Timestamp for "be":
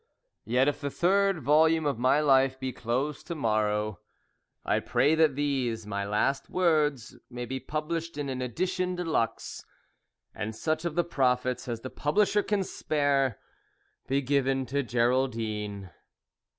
2.59-2.71, 7.45-7.59, 14.07-14.23